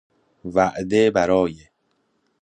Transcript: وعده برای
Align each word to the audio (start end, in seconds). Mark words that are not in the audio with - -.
وعده 0.45 1.11
برای 1.11 1.57